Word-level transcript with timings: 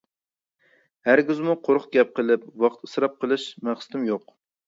ھەرگىزمۇ 1.09 1.55
قۇرۇق 1.67 1.85
گەپ 1.97 2.15
قىلىپ 2.19 2.47
ۋاقىت 2.65 2.89
ئىسراپ 2.89 3.21
قىلىش 3.25 3.47
مەقسىتىم 3.69 4.09
يوق. 4.13 4.27